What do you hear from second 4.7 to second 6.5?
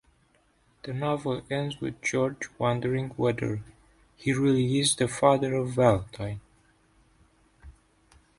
is the father of Valentine.